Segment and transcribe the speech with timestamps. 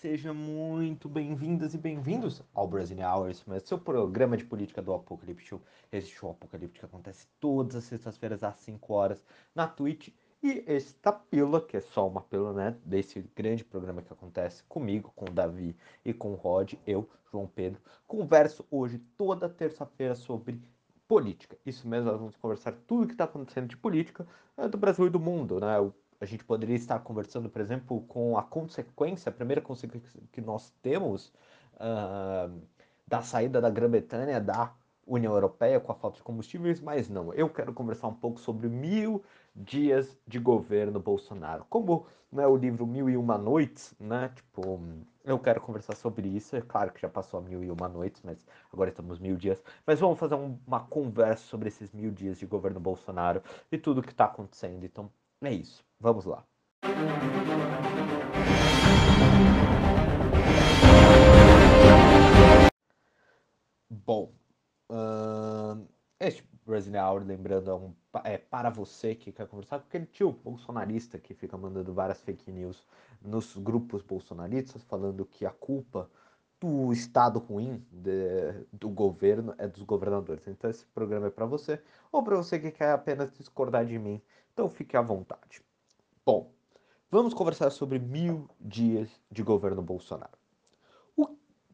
[0.00, 5.56] Sejam muito bem-vindas e bem-vindos ao Brazilian Hours, seu programa de política do Apocalipse.
[5.90, 10.10] Esse show Apocalipse que acontece todas as sextas-feiras às 5 horas na Twitch.
[10.40, 15.12] E esta pílula, que é só uma pílula, né, desse grande programa que acontece comigo,
[15.16, 20.62] com o Davi e com o Rod, eu, João Pedro, converso hoje toda terça-feira sobre
[21.08, 21.58] política.
[21.66, 24.24] Isso mesmo, nós vamos conversar tudo que está acontecendo de política
[24.56, 25.76] é, do Brasil e do mundo, né?
[25.80, 30.40] O a gente poderia estar conversando, por exemplo, com a consequência, a primeira consequência que
[30.40, 31.32] nós temos
[31.74, 32.60] uh,
[33.06, 34.72] da saída da Grã-Bretanha da
[35.06, 37.32] União Europeia com a falta de combustíveis, mas não.
[37.32, 41.64] Eu quero conversar um pouco sobre mil dias de governo Bolsonaro.
[41.70, 44.30] Como não é o livro Mil e Uma Noites, né?
[44.34, 44.80] Tipo,
[45.24, 46.56] eu quero conversar sobre isso.
[46.56, 49.62] É claro que já passou a mil e uma noites, mas agora estamos mil dias.
[49.86, 54.00] Mas vamos fazer um, uma conversa sobre esses mil dias de governo Bolsonaro e tudo
[54.00, 54.84] o que está acontecendo.
[54.84, 55.10] Então,
[55.42, 55.84] é isso.
[56.00, 56.46] Vamos lá.
[63.90, 64.34] Bom,
[64.90, 65.86] uh,
[66.20, 70.32] este Brazilian Hour, lembrando, é, um, é, para você que quer conversar com aquele tio
[70.32, 72.86] bolsonarista que fica mandando várias fake news
[73.20, 76.10] nos grupos bolsonaristas, falando que a culpa
[76.60, 80.46] do estado ruim de, do governo é dos governadores.
[80.46, 84.20] Então esse programa é para você, ou para você que quer apenas discordar de mim.
[84.52, 85.62] Então fique à vontade.
[86.26, 86.52] Bom,
[87.10, 90.36] vamos conversar sobre mil dias de governo Bolsonaro.
[91.16, 91.28] O,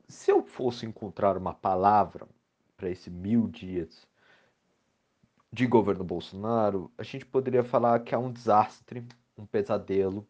[0.06, 2.28] se eu fosse encontrar uma palavra
[2.76, 4.06] para esse mil dias
[5.50, 9.06] de governo Bolsonaro, a gente poderia falar que é um desastre,
[9.38, 10.26] um pesadelo,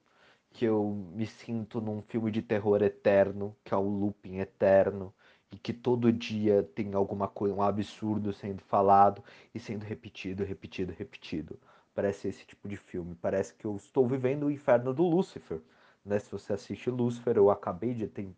[0.55, 5.13] que eu me sinto num filme de terror eterno, que é o looping eterno,
[5.51, 10.95] e que todo dia tem alguma coisa, um absurdo sendo falado e sendo repetido, repetido,
[10.97, 11.59] repetido.
[11.93, 13.17] Parece esse tipo de filme.
[13.21, 15.61] Parece que eu estou vivendo o inferno do Lúcifer.
[16.05, 16.21] Né?
[16.21, 18.29] Se você assiste Lúcifer, eu acabei de ter,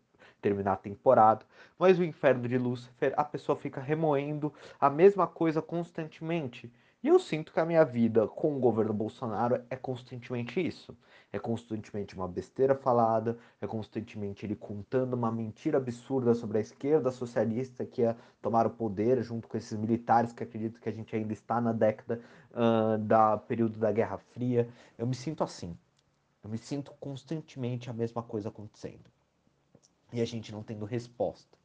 [0.41, 1.45] terminar a temporada.
[1.77, 6.71] Mas o inferno de Lúcifer, a pessoa fica remoendo a mesma coisa constantemente.
[7.03, 10.97] E eu sinto que a minha vida com o governo Bolsonaro é constantemente isso.
[11.31, 17.11] É constantemente uma besteira falada, é constantemente ele contando uma mentira absurda sobre a esquerda
[17.11, 21.15] socialista que ia tomar o poder junto com esses militares que acreditam que a gente
[21.15, 22.21] ainda está na década
[22.51, 24.69] uh, da período da Guerra Fria.
[24.97, 25.77] Eu me sinto assim.
[26.43, 29.11] Eu me sinto constantemente a mesma coisa acontecendo.
[30.13, 31.57] E a gente não tendo resposta.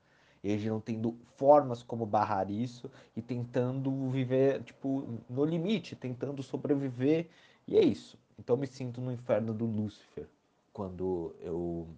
[0.43, 5.95] E a gente não tendo formas como barrar isso e tentando viver, tipo, no limite,
[5.95, 7.29] tentando sobreviver.
[7.67, 8.19] E é isso.
[8.39, 10.29] Então me sinto no inferno do Lúcifer
[10.73, 11.89] quando eu,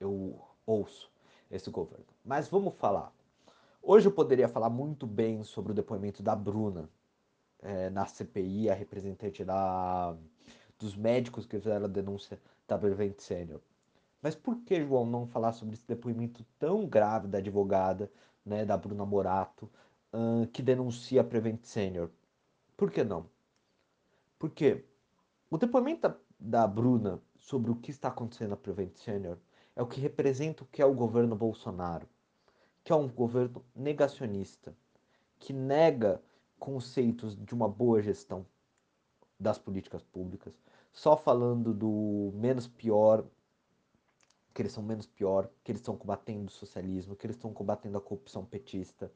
[0.00, 1.10] eu ouço
[1.50, 2.06] esse governo.
[2.24, 3.12] Mas vamos falar.
[3.82, 6.88] Hoje eu poderia falar muito bem sobre o depoimento da Bruna
[7.60, 10.16] é, na CPI, a representante da,
[10.78, 13.60] dos médicos que fizeram a denúncia da Prevent Senior.
[14.20, 18.10] Mas por que, João, não falar sobre esse depoimento tão grave da advogada,
[18.46, 19.68] né, da Bruna Morato,
[20.12, 22.08] uh, que denuncia a Prevent Senior?
[22.76, 23.26] Por que não?
[24.38, 24.84] Porque
[25.52, 29.36] o depoimento da, Bruna sobre o que está acontecendo na Prevent Senior
[29.76, 32.08] é o que representa o que é o governo Bolsonaro,
[32.82, 34.74] que é um governo negacionista,
[35.38, 36.22] que nega
[36.58, 38.46] conceitos de uma boa gestão
[39.38, 40.58] das políticas públicas,
[40.90, 43.22] só falando do menos pior
[44.54, 47.98] que eles são menos pior, que eles estão combatendo o socialismo, que eles estão combatendo
[47.98, 49.12] a corrupção petista.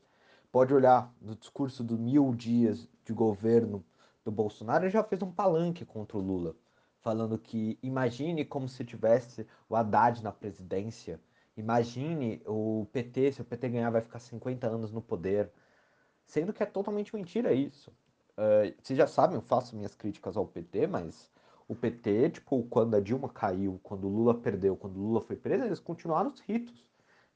[0.52, 3.82] Pode olhar no discurso do mil dias de governo
[4.26, 6.56] do Bolsonaro, já fez um palanque contra o Lula,
[6.98, 11.20] falando que imagine como se tivesse o Haddad na presidência,
[11.56, 15.48] imagine o PT, se o PT ganhar vai ficar 50 anos no poder,
[16.24, 17.90] sendo que é totalmente mentira isso.
[18.36, 21.30] Uh, vocês já sabem, eu faço minhas críticas ao PT, mas
[21.68, 25.36] o PT, tipo, quando a Dilma caiu, quando o Lula perdeu, quando o Lula foi
[25.36, 26.84] preso, eles continuaram os ritos.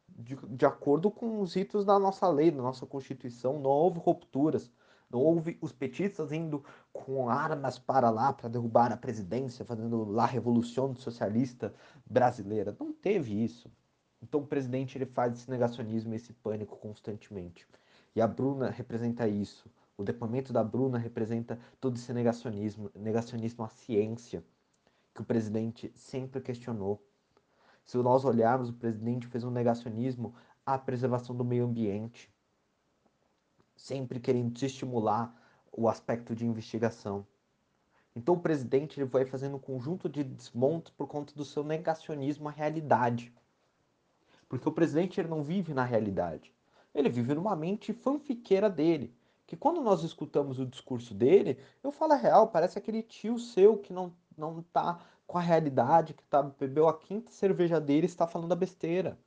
[0.08, 4.70] De, de acordo com os ritos da nossa lei, da nossa Constituição, não houve rupturas.
[5.12, 10.26] Houve os petistas indo com armas para lá para derrubar a presidência, fazendo lá a
[10.26, 11.74] revolução socialista
[12.06, 12.76] brasileira.
[12.78, 13.70] Não teve isso.
[14.22, 17.66] Então o presidente ele faz esse negacionismo, esse pânico constantemente.
[18.14, 19.70] E a Bruna representa isso.
[19.96, 24.44] O depoimento da Bruna representa todo esse negacionismo, negacionismo à ciência,
[25.14, 27.04] que o presidente sempre questionou.
[27.84, 30.34] Se nós olharmos, o presidente fez um negacionismo
[30.64, 32.32] à preservação do meio ambiente,
[33.80, 35.34] sempre querendo estimular
[35.72, 37.26] o aspecto de investigação.
[38.14, 42.48] Então o presidente ele vai fazendo um conjunto de desmontes por conta do seu negacionismo
[42.48, 43.32] à realidade.
[44.48, 46.52] Porque o presidente ele não vive na realidade.
[46.94, 49.14] Ele vive numa mente fanfiqueira dele
[49.46, 53.78] que quando nós escutamos o discurso dele, eu falo a real, parece aquele tio seu
[53.78, 58.06] que não, não tá com a realidade que tá, bebeu a quinta cerveja dele e
[58.06, 59.18] está falando a besteira.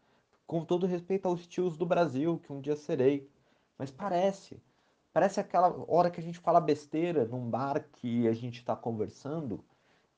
[0.45, 3.29] Com todo respeito aos tios do Brasil, que um dia serei.
[3.83, 4.63] Mas parece.
[5.11, 9.61] Parece aquela hora que a gente fala besteira num bar que a gente está conversando.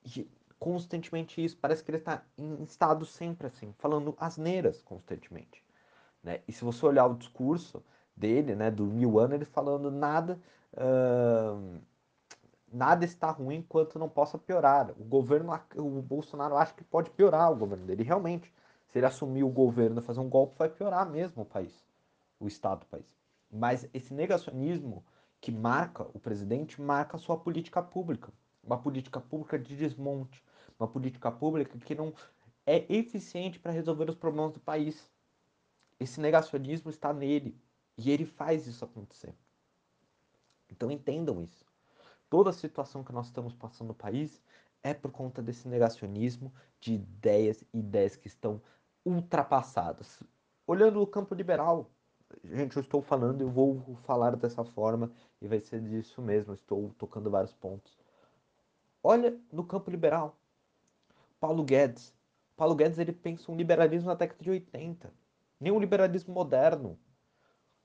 [0.06, 0.29] E
[0.59, 1.57] constantemente isso.
[1.57, 5.63] Parece que ele está em estado sempre assim, falando asneiras constantemente.
[6.23, 6.41] Né?
[6.47, 7.83] E se você olhar o discurso
[8.15, 8.85] dele, né, do
[9.19, 10.39] anos, ele falando nada.
[10.73, 11.79] Uh,
[12.71, 14.91] nada está ruim enquanto não possa piorar.
[14.91, 18.03] O governo, o Bolsonaro acha que pode piorar o governo dele.
[18.03, 18.53] Realmente,
[18.89, 21.73] se ele assumir o governo e fazer um golpe, vai piorar mesmo o país,
[22.39, 23.15] o estado do país.
[23.51, 25.06] Mas esse negacionismo
[25.39, 28.33] que marca o presidente marca a sua política pública.
[28.63, 30.44] Uma política pública de desmonte,
[30.80, 32.13] uma política pública que não
[32.65, 35.09] é eficiente para resolver os problemas do país.
[36.00, 37.56] Esse negacionismo está nele
[37.97, 39.33] e ele faz isso acontecer.
[40.69, 41.65] Então entendam isso
[42.30, 44.41] toda a situação que nós estamos passando no país
[44.83, 48.62] é por conta desse negacionismo de ideias, ideias que estão
[49.06, 50.21] ultrapassadas.
[50.68, 51.89] Olhando o campo liberal,
[52.44, 55.12] gente, eu estou falando, eu vou falar dessa forma
[55.42, 57.98] e vai ser disso mesmo, estou tocando vários pontos.
[59.04, 60.36] Olha no campo liberal,
[61.39, 62.13] Paulo Guedes.
[62.56, 65.13] Paulo Guedes ele pensa um liberalismo na década de 80,
[65.60, 66.98] nem um liberalismo moderno.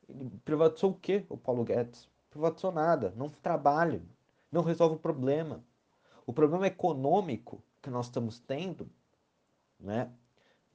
[0.08, 2.08] Ele privatizou o quê, o Paulo Guedes?
[2.30, 4.00] Privatizou nada, não trabalha,
[4.50, 5.62] não resolve o problema.
[6.26, 8.88] O problema econômico que nós estamos tendo,
[9.78, 10.12] né,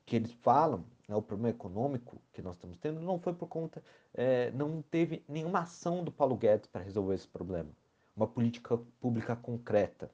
[0.06, 3.84] que eles falam, né, o problema econômico que nós estamos tendo, não foi por conta,
[4.14, 7.70] é, não teve nenhuma ação do Paulo Guedes para resolver esse problema.
[8.16, 10.12] Uma política pública concreta.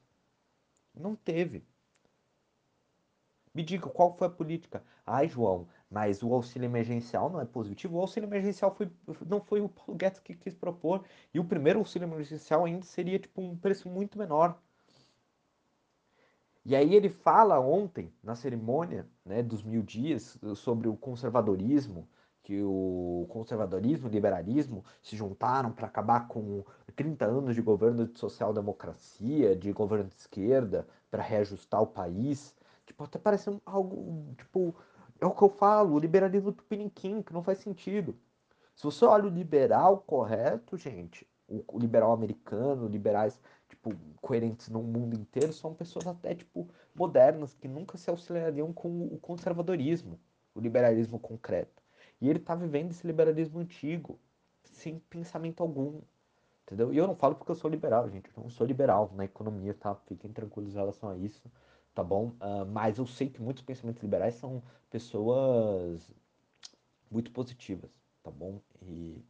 [0.94, 1.64] Não teve.
[3.54, 4.82] Me diga qual foi a política.
[5.06, 7.96] Ai, João, mas o auxílio emergencial não é positivo.
[7.96, 8.90] O auxílio emergencial foi,
[9.26, 11.04] não foi o Paulo Guedes que quis propor.
[11.34, 14.60] E o primeiro auxílio emergencial ainda seria tipo um preço muito menor.
[16.64, 22.08] E aí ele fala ontem, na cerimônia né, dos mil dias, sobre o conservadorismo,
[22.42, 26.64] que o conservadorismo e o liberalismo se juntaram para acabar com
[26.94, 32.54] 30 anos de governo de social-democracia, de governo de esquerda, para reajustar o país.
[32.86, 34.74] Tipo, até parece algo, tipo,
[35.20, 38.16] é o que eu falo, o liberalismo tupiniquim, que não faz sentido.
[38.74, 41.26] Se você olha o liberal correto, gente,
[41.68, 43.40] o, liberal americano, liberais,
[43.72, 43.90] tipo,
[44.20, 49.18] coerentes no mundo inteiro, são pessoas até, tipo, modernas, que nunca se auxiliariam com o
[49.18, 50.18] conservadorismo,
[50.54, 51.82] o liberalismo concreto.
[52.20, 54.18] E ele tá vivendo esse liberalismo antigo,
[54.62, 56.00] sem pensamento algum,
[56.64, 56.92] entendeu?
[56.92, 59.74] E eu não falo porque eu sou liberal, gente, eu não sou liberal na economia,
[59.74, 59.94] tá?
[59.94, 61.50] Fiquem tranquilos em relação a isso
[61.94, 62.28] tá bom?
[62.40, 66.10] Uh, mas eu sei que muitos pensamentos liberais são pessoas
[67.10, 67.90] muito positivas,
[68.22, 68.60] tá bom?
[68.82, 69.22] E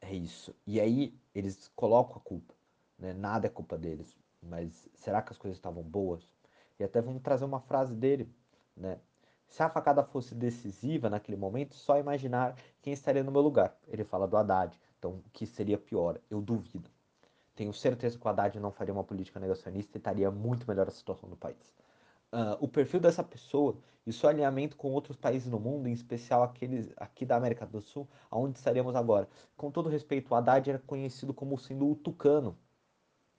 [0.00, 0.54] é isso.
[0.66, 2.54] E aí eles colocam a culpa,
[2.98, 3.12] né?
[3.12, 6.28] Nada é culpa deles, mas será que as coisas estavam boas?
[6.78, 8.28] E até vamos trazer uma frase dele,
[8.76, 8.98] né?
[9.48, 13.74] Se a facada fosse decisiva naquele momento, só imaginar quem estaria no meu lugar.
[13.88, 14.78] Ele fala do Haddad.
[14.98, 16.20] Então, o que seria pior?
[16.30, 16.90] Eu duvido.
[17.56, 20.90] Tenho certeza que o Haddad não faria uma política negacionista e estaria muito melhor a
[20.90, 21.74] situação do país.
[22.30, 26.42] Uh, o perfil dessa pessoa e seu alinhamento com outros países no mundo, em especial
[26.42, 29.26] aqueles aqui da América do Sul, aonde estaremos agora.
[29.56, 32.56] Com todo respeito, o Haddad era conhecido como sendo o tucano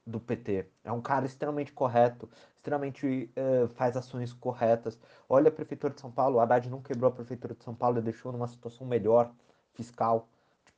[0.09, 0.65] do PT.
[0.83, 4.99] É um cara extremamente correto, extremamente uh, faz ações corretas.
[5.27, 7.99] Olha a prefeitura de São Paulo, o Haddad não quebrou a prefeitura de São Paulo
[7.99, 9.31] e deixou numa situação melhor
[9.73, 10.27] fiscal.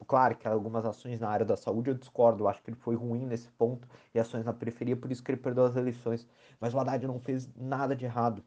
[0.08, 2.96] Claro que algumas ações na área da saúde eu discordo, eu acho que ele foi
[2.96, 6.28] ruim nesse ponto e ações na periferia, por isso que ele perdeu as eleições.
[6.60, 8.44] Mas o Haddad não fez nada de errado.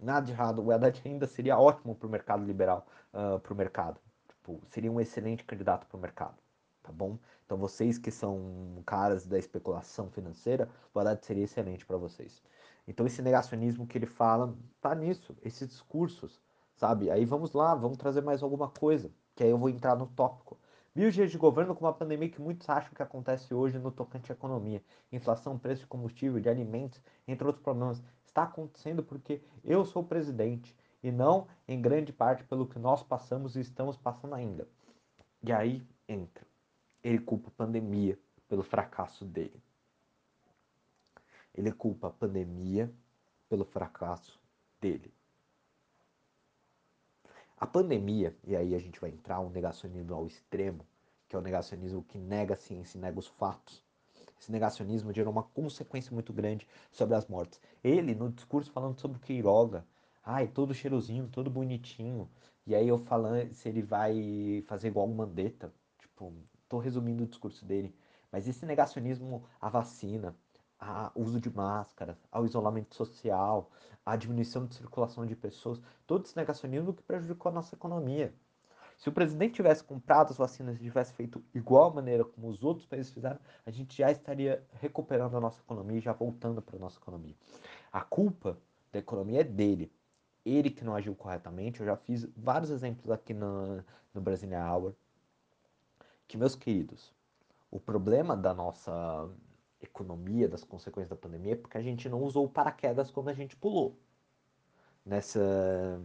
[0.00, 0.62] Nada de errado.
[0.62, 3.98] O Haddad ainda seria ótimo para o mercado liberal, uh, ah, para o mercado.
[4.28, 6.36] Tipo, seria um excelente candidato para o mercado,
[6.88, 7.18] tá bom?
[7.44, 12.42] Então vocês que são caras da especulação financeira, o Haddad seria excelente para vocês.
[12.86, 16.40] Então esse negacionismo que ele fala, tá nisso, esses discursos,
[16.74, 17.10] sabe?
[17.10, 20.58] Aí vamos lá, vamos trazer mais alguma coisa que aí eu vou entrar no tópico.
[20.94, 24.32] Mil dias de governo com uma pandemia que muitos acham que acontece hoje no tocante
[24.32, 24.82] à economia.
[25.12, 28.02] Inflação, preço de combustível, de alimentos, entre outros problemas.
[28.24, 33.54] Está acontecendo porque eu sou presidente e não em grande parte pelo que nós passamos
[33.54, 34.66] e estamos passando ainda.
[35.42, 36.47] E aí entra.
[37.02, 39.62] Ele culpa a pandemia pelo fracasso dele.
[41.54, 42.92] Ele culpa a pandemia
[43.48, 44.38] pelo fracasso
[44.80, 45.12] dele.
[47.60, 50.86] A pandemia, e aí a gente vai entrar um negacionismo ao extremo,
[51.28, 53.84] que é o negacionismo que nega a ciência e nega os fatos.
[54.40, 57.60] Esse negacionismo gerou uma consequência muito grande sobre as mortes.
[57.82, 59.84] Ele, no discurso falando sobre o Queiroga,
[60.24, 62.30] ai, todo cheirosinho, todo bonitinho.
[62.64, 65.72] E aí eu falando se ele vai fazer igual o Mandetta.
[65.98, 66.32] Tipo,
[66.68, 67.94] tô resumindo o discurso dele.
[68.30, 70.36] Mas esse negacionismo à vacina,
[70.78, 73.70] ao uso de máscaras, ao isolamento social,
[74.04, 78.34] à diminuição de circulação de pessoas, todo esse negacionismo que prejudicou a nossa economia.
[78.98, 82.84] Se o presidente tivesse comprado as vacinas e tivesse feito igual maneira como os outros
[82.84, 86.80] países fizeram, a gente já estaria recuperando a nossa economia e já voltando para a
[86.80, 87.34] nossa economia.
[87.92, 88.58] A culpa
[88.92, 89.92] da economia é dele.
[90.44, 91.80] Ele que não agiu corretamente.
[91.80, 94.94] Eu já fiz vários exemplos aqui no, no Brasília Hour.
[96.28, 97.12] Que, meus queridos,
[97.70, 99.28] o problema da nossa
[99.80, 103.32] economia, das consequências da pandemia, é porque a gente não usou o paraquedas quando a
[103.32, 103.96] gente pulou
[105.04, 106.00] nessa,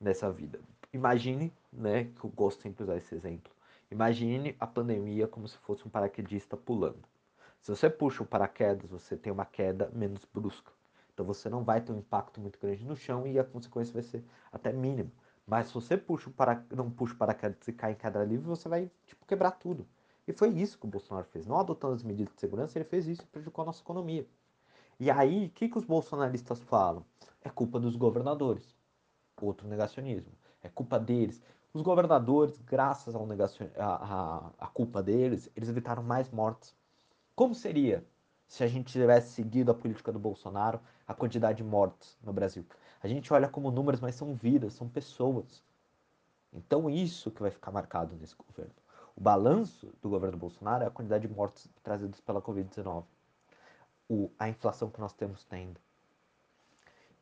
[0.00, 0.60] nessa vida.
[0.92, 3.52] Imagine, né, que eu gosto sempre de usar esse exemplo.
[3.90, 7.04] Imagine a pandemia como se fosse um paraquedista pulando.
[7.60, 10.72] Se você puxa o paraquedas, você tem uma queda menos brusca.
[11.12, 14.02] Então você não vai ter um impacto muito grande no chão e a consequência vai
[14.02, 15.10] ser até mínima.
[15.46, 16.64] Mas se você puxa para...
[16.74, 19.86] não puxa o paraquedas e cai em queda livre, você vai tipo, quebrar tudo.
[20.26, 21.46] E foi isso que o Bolsonaro fez.
[21.46, 24.26] Não adotando as medidas de segurança, ele fez isso e prejudicou a nossa economia.
[24.98, 27.04] E aí, o que, que os bolsonaristas falam?
[27.42, 28.74] É culpa dos governadores.
[29.40, 30.32] Outro negacionismo.
[30.62, 31.42] É culpa deles.
[31.74, 33.66] Os governadores, graças ao negacion...
[33.76, 36.74] a, a, a culpa deles, eles evitaram mais mortes.
[37.34, 38.06] Como seria
[38.46, 42.64] se a gente tivesse seguido a política do Bolsonaro, a quantidade de mortes no Brasil?
[43.04, 45.62] A gente olha como números, mas são vidas, são pessoas.
[46.50, 48.72] Então, isso que vai ficar marcado nesse governo.
[49.14, 53.04] O balanço do governo Bolsonaro é a quantidade de mortes trazidas pela Covid-19.
[54.38, 55.78] A inflação que nós temos tendo.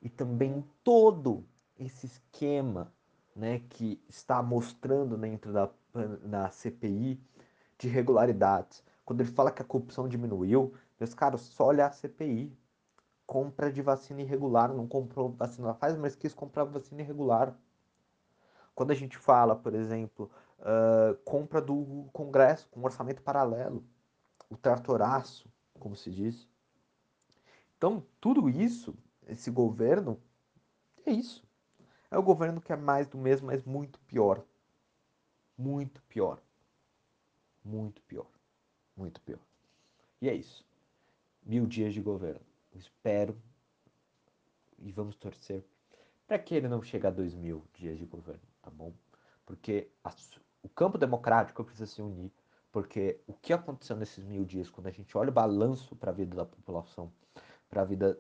[0.01, 1.45] E também todo
[1.77, 2.93] esse esquema
[3.35, 5.69] né, que está mostrando dentro da,
[6.23, 7.21] da CPI
[7.77, 8.85] de irregularidades.
[9.05, 12.57] Quando ele fala que a corrupção diminuiu, meus caros, só olhar a CPI.
[13.27, 17.57] Compra de vacina irregular, não comprou vacina faz, mas quis comprar vacina irregular.
[18.75, 23.85] Quando a gente fala, por exemplo, uh, compra do Congresso com orçamento paralelo,
[24.49, 25.49] o tratoraço,
[25.79, 26.49] como se diz.
[27.77, 28.95] Então, tudo isso,
[29.27, 30.21] esse governo,
[31.05, 31.45] é isso.
[32.11, 34.45] É o governo que é mais do mesmo, mas muito pior.
[35.57, 36.41] Muito pior.
[37.65, 38.27] Muito pior.
[38.97, 39.41] Muito pior.
[40.21, 40.65] E é isso.
[41.43, 42.52] Mil dias de governo.
[42.79, 43.41] Espero
[44.79, 45.65] e vamos torcer
[46.27, 48.93] para que ele não chegue a dois mil dias de governo, tá bom?
[49.45, 50.11] Porque a,
[50.63, 52.33] o campo democrático precisa se unir,
[52.71, 56.15] porque o que aconteceu nesses mil dias, quando a gente olha o balanço para a
[56.15, 57.13] vida da população,
[57.69, 58.19] para a vida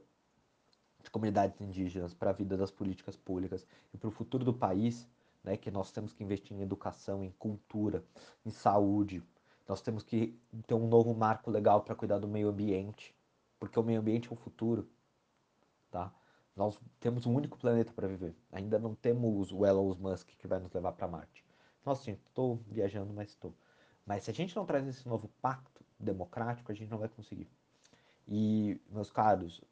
[1.02, 5.08] de comunidades indígenas, para a vida das políticas públicas e para o futuro do país,
[5.42, 8.04] né, que nós temos que investir em educação, em cultura,
[8.44, 9.22] em saúde,
[9.68, 13.14] nós temos que ter um novo marco legal para cuidar do meio ambiente,
[13.62, 14.88] porque o meio ambiente é o futuro,
[15.88, 16.12] tá?
[16.56, 18.34] Nós temos um único planeta para viver.
[18.50, 21.44] Ainda não temos o Elon Musk que vai nos levar para Marte.
[21.86, 23.54] Nossa, gente, estou viajando, mas estou.
[24.04, 27.48] Mas se a gente não traz esse novo pacto democrático, a gente não vai conseguir.
[28.26, 29.62] E, meus caros,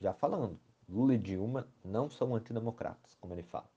[0.00, 3.68] já falando, Lula e Dilma não são antidemocratas, como ele fala,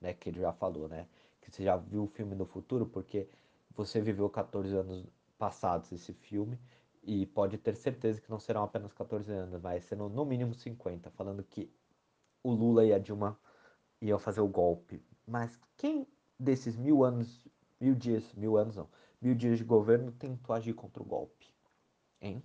[0.00, 0.14] né?
[0.14, 1.06] Que ele já falou, né?
[1.38, 3.28] Que você já viu o filme no futuro, porque
[3.76, 5.04] você viveu 14 anos
[5.36, 6.58] passados esse filme
[7.02, 11.10] e pode ter certeza que não serão apenas 14 anos, mas serão no mínimo 50,
[11.10, 11.72] falando que
[12.42, 13.38] o Lula e a Dilma
[14.00, 15.02] iam fazer o golpe.
[15.26, 16.06] Mas quem
[16.38, 17.46] desses mil anos,
[17.80, 18.88] mil dias, mil anos não,
[19.20, 21.52] mil dias de governo tentou agir contra o golpe?
[22.20, 22.42] Hein?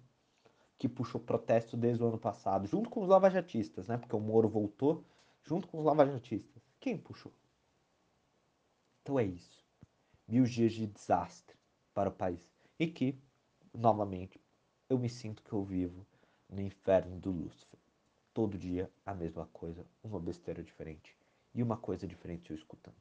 [0.78, 3.98] Que puxou protesto desde o ano passado, junto com os lavajatistas, né?
[3.98, 5.04] Porque o Moro voltou
[5.44, 6.64] junto com os lavajatistas.
[6.80, 7.32] Quem puxou?
[9.02, 9.66] Então é isso.
[10.28, 11.56] Mil dias de desastre
[11.94, 12.52] para o país.
[12.78, 13.20] E que,
[13.74, 14.40] novamente,
[14.90, 16.06] eu me sinto que eu vivo
[16.50, 17.80] no inferno do Lúcifer.
[18.34, 21.18] Todo dia a mesma coisa, uma besteira diferente
[21.54, 22.96] e uma coisa diferente eu escutando.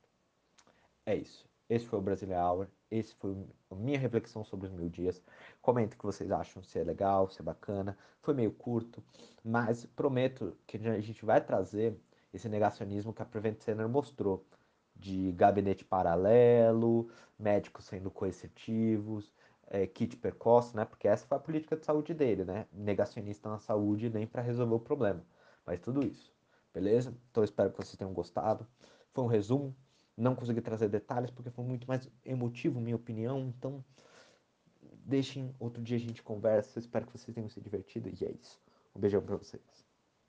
[1.04, 1.46] É isso.
[1.68, 2.68] Esse foi o Brasília Hour.
[2.90, 3.36] Esse foi
[3.70, 5.22] a minha reflexão sobre os mil dias.
[5.60, 7.96] Comenta o que vocês acham, se é legal, se é bacana.
[8.22, 9.02] Foi meio curto,
[9.44, 11.96] mas prometo que a gente vai trazer
[12.32, 14.44] esse negacionismo que a Prevent Center mostrou
[14.94, 19.32] de gabinete paralelo, médicos sendo coercitivos,
[19.68, 20.84] é, kit precoce, né?
[20.84, 22.66] Porque essa foi a política de saúde dele, né?
[22.72, 25.24] Negacionista na saúde nem para resolver o problema.
[25.64, 26.32] Mas tudo isso,
[26.72, 27.16] beleza?
[27.30, 28.66] Então espero que vocês tenham gostado.
[29.12, 29.74] Foi um resumo.
[30.16, 33.40] Não consegui trazer detalhes porque foi muito mais emotivo, minha opinião.
[33.40, 33.84] Então,
[35.04, 36.78] deixem outro dia a gente conversa.
[36.78, 38.08] Espero que vocês tenham se divertido.
[38.08, 38.60] E é isso.
[38.94, 39.85] Um beijão para vocês.